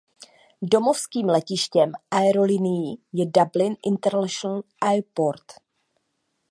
Domovským 0.61 1.25
letištěm 1.27 1.91
aerolinií 2.11 2.95
je 3.13 3.25
Dublin 3.25 3.75
International 3.85 4.61
Airport. 4.81 5.51